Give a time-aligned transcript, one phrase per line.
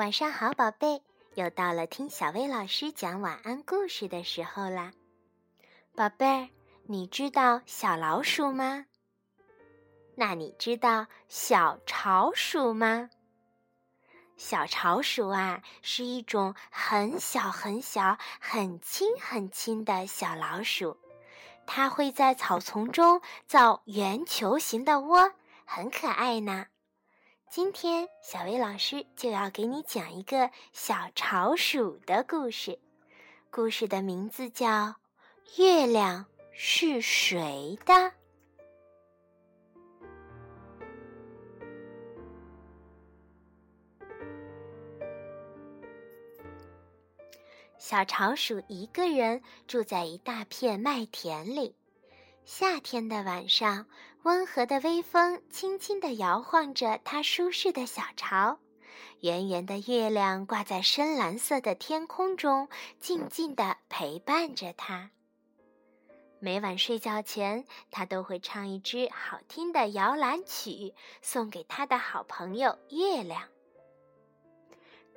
[0.00, 1.02] 晚上好，宝贝，
[1.34, 4.92] 又到了听小薇老师讲晚安故事的时候啦。
[5.94, 6.48] 宝贝儿，
[6.84, 8.86] 你知道小老鼠吗？
[10.14, 13.10] 那你知道小巢鼠吗？
[14.38, 20.96] 小巢鼠啊，是一种很小很小、很轻很轻的小老鼠，
[21.66, 25.34] 它会在草丛中造圆球形的窝，
[25.66, 26.68] 很可爱呢。
[27.52, 32.78] 今天，小薇老师就要给你讲一个小巢鼠的故事。
[33.50, 34.68] 故事的名字叫
[35.56, 37.92] 《月亮是谁的》。
[47.78, 51.74] 小巢鼠一个人住在一大片麦田里。
[52.44, 53.86] 夏天的晚上，
[54.22, 58.58] 温和的微风轻轻地摇晃着它舒适的小巢，
[59.20, 62.68] 圆圆的月亮挂在深蓝色的天空中，
[63.00, 65.10] 静静地陪伴着它。
[66.38, 73.42] 每晚睡觉前，它都会唱一支好听的摇篮曲，送给他的好朋友月亮。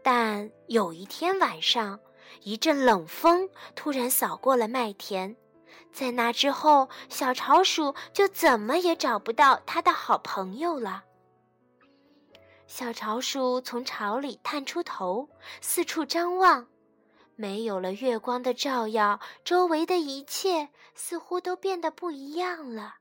[0.02, 2.00] 但有一天晚上，
[2.42, 5.36] 一阵冷风突然扫过了麦田。
[5.92, 11.04] 在那之后，小巢鼠就怎么也找不到它的好朋友了。
[12.66, 15.30] 小巢鼠从巢里探出头，
[15.62, 16.66] 四处张望，
[17.36, 22.96] 没有了月光的照耀，周围的一切似乎都变得不一样了。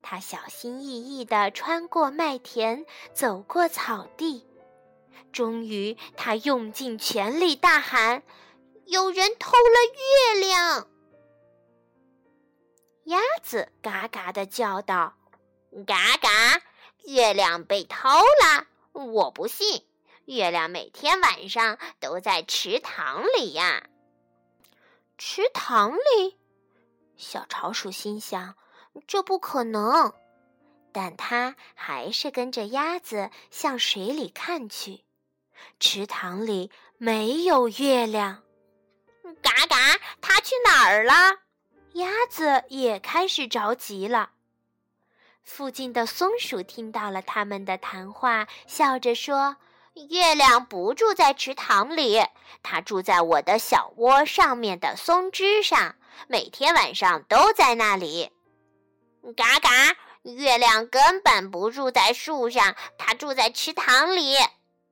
[0.00, 4.46] 它小心翼翼地穿过麦田，走过草地，
[5.30, 8.22] 终于，它用尽全力大喊
[8.86, 10.88] ：“有人偷了月亮！”
[13.10, 15.14] 鸭子嘎嘎的叫道
[15.84, 16.62] ：“嘎嘎，
[17.06, 18.68] 月亮被偷了！
[18.92, 19.84] 我不信，
[20.26, 23.88] 月亮每天晚上都在池塘里呀。”
[25.18, 26.38] 池塘里，
[27.16, 28.54] 小巢鼠心想
[29.08, 30.14] ：“这不可能。”
[30.94, 35.04] 但它还是跟着鸭子向水里看去。
[35.80, 38.44] 池塘里没有月亮。
[39.42, 39.76] 嘎嘎，
[40.20, 41.12] 它去哪儿了？
[42.00, 44.30] 鸭子也开始着急了。
[45.42, 49.56] 附近的松鼠听到了他们的谈话，笑着说
[50.10, 52.22] ：“月亮不住在池塘里，
[52.62, 55.96] 它住在我的小窝上面的松枝上，
[56.26, 58.30] 每天晚上都在那里。”
[59.36, 59.70] 嘎嘎，
[60.22, 64.34] 月亮根本不住在树上，它住在池塘里。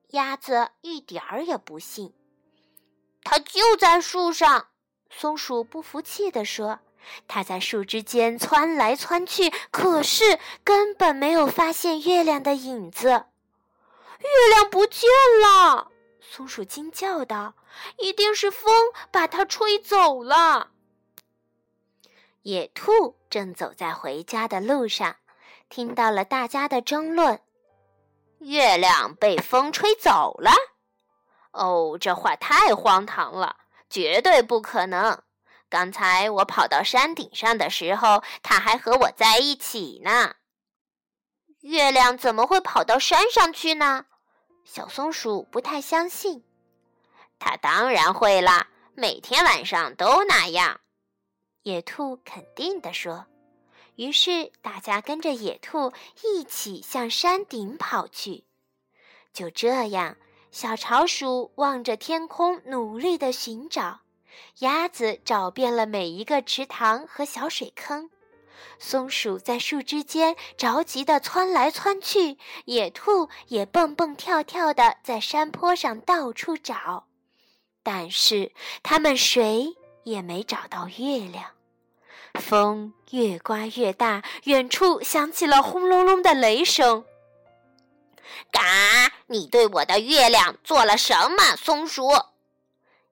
[0.08, 2.14] 鸭子一点儿也不信。
[3.24, 4.68] 它就在树上。
[5.10, 6.80] 松鼠不服气地说。
[7.26, 13.08] 它在树枝间窜来窜去，可是根本没有发现月亮的影子。
[13.08, 15.08] 月亮不见
[15.42, 15.90] 了！
[16.20, 17.54] 松鼠惊叫道
[17.98, 18.70] ：“一定是风
[19.10, 20.70] 把它吹走了。”
[22.42, 25.16] 野兔正走在回家的路上，
[25.68, 27.40] 听到了大家的争论
[28.40, 30.50] ：“月亮被风吹走了？
[31.52, 33.56] 哦，这话太荒唐了，
[33.88, 35.22] 绝对不可能！”
[35.68, 40.34] 刚才我跑到山顶上的时候，它还和我在一起呢。
[41.60, 44.06] 月亮怎么会跑到山上去呢？
[44.64, 46.44] 小松鼠不太相信。
[47.38, 50.80] 它当然会啦，每天晚上都那样。
[51.62, 53.26] 野兔肯定地说。
[53.96, 55.92] 于是大家跟着野兔
[56.22, 58.44] 一起向山顶跑去。
[59.32, 60.16] 就这样，
[60.50, 64.00] 小巢鼠望着天空，努力地寻找。
[64.60, 68.10] 鸭子找遍了每一个池塘和小水坑，
[68.78, 77.06] 松鼠在树枝间着急地窜来窜去，野兔也蹦蹦跳跳地在山坡上到处找，
[77.82, 78.52] 但是
[78.82, 81.52] 它们谁也没找到月亮。
[82.34, 87.04] 风越刮越大，远处响起了轰隆隆的雷声。
[88.52, 88.62] 嘎！
[89.26, 92.08] 你对我的月亮做了什么，松鼠？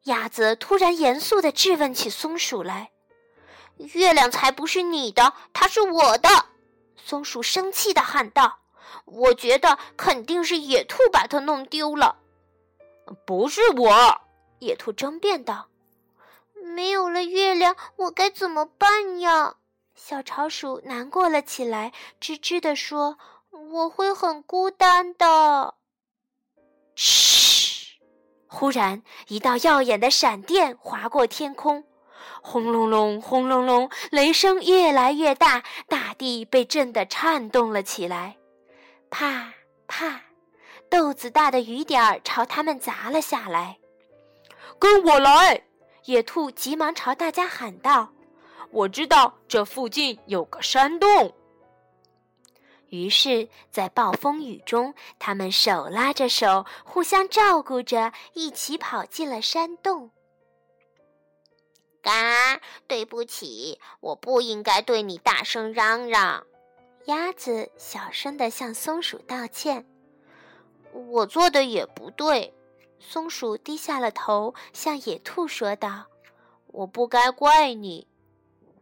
[0.07, 2.91] 鸭子突然严肃地质问起松鼠来
[3.95, 6.29] ：“月亮才不是你的，它是我的！”
[6.97, 8.61] 松鼠生气地喊道
[9.05, 12.19] ：“我觉得肯定是野兔把它弄丢了。
[13.27, 14.21] ”“不是我！”
[14.61, 15.69] 野兔争辩道。
[16.55, 19.57] “没有了月亮，我该怎么办呀？”
[19.97, 23.19] 小巢鼠难过了起来，吱吱地说
[23.51, 25.75] ：“我会很孤单的。”
[26.95, 27.36] 嘘。
[28.59, 31.85] 忽然，一道耀眼的闪电划过天空，
[32.41, 38.39] 轰隆隆，轰隆隆，雷声越来越大，大地被震得颤动了起来。
[39.11, 39.53] 啪
[39.87, 40.23] 啪，
[40.89, 43.77] 豆子大的雨点儿朝他们砸了下来。
[44.79, 45.61] 跟我来！
[46.07, 48.09] 野兔急忙朝大家喊道
[48.73, 51.35] ：“我知道这附近有个山洞。”
[52.89, 60.11] 于是，在暴风雨中，他们手拉着手，互相照顾着，一起跑进了山洞。
[62.01, 66.47] 嘎，对不起，我不应该对你大声嚷嚷。
[67.07, 69.87] 鸭子小声地向松鼠道歉
[70.93, 72.55] ：“我做的也不对。”
[72.99, 76.07] 松鼠低下了头，向野兔说道
[76.69, 78.07] ：“我不该怪你。”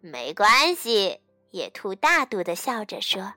[0.01, 1.21] 没关系，
[1.51, 3.35] 野兔大度地笑着说。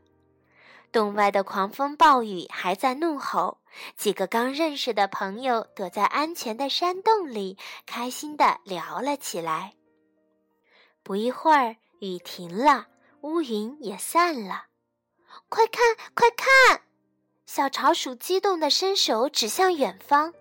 [0.98, 3.60] 洞外的狂风暴雨还在怒吼，
[3.96, 7.56] 几个刚认识的朋友躲在安全的山洞里，
[7.86, 9.76] 开心地聊了起来。
[11.04, 12.88] 不一会儿，雨停了，
[13.22, 14.64] 乌云也散了。
[15.50, 16.82] 快看，快看！
[17.46, 20.34] 小潮鼠激动地伸手指向远方，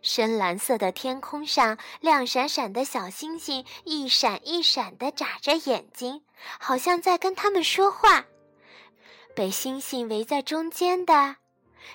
[0.00, 6.22] 深蓝色的天空上，亮闪闪的小星星一闪一闪地眨着眼睛，
[6.58, 8.24] 好像在跟他们说话。
[9.40, 11.36] 被星星围在中间的，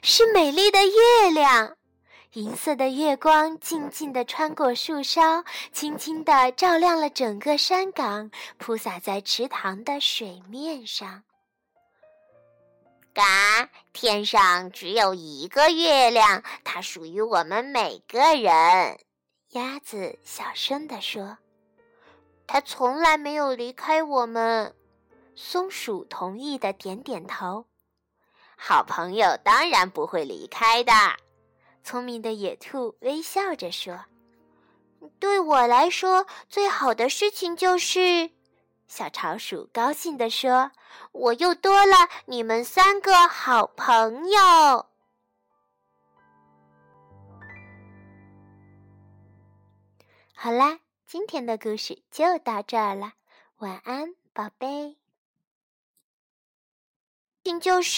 [0.02, 1.78] 是美丽的月亮。
[2.34, 11.22] 银色的月光静静地穿过树梢，轻轻地照亮了整个山岗，铺洒在池塘的水面上。
[13.14, 18.98] 嘎，天上只有一个月亮，它属于我们每个人。
[19.52, 21.38] 鸭子小声地说
[22.48, 24.74] ：“它从来没有离开我们。”
[25.36, 27.66] 松鼠同意的点点头，
[28.56, 30.94] 好朋友当然不会离开的。
[31.84, 34.06] 聪明的野兔微笑着说
[35.20, 38.32] ：“对我来说，最好的事情就是……”
[38.88, 40.72] 小潮鼠高兴地说
[41.12, 41.96] ：“我又多了
[42.26, 44.40] 你们三个好朋友。”
[50.34, 53.14] 好啦，今天的故事就到这儿了，
[53.58, 54.96] 晚安，宝贝。
[57.60, 57.92] 就是。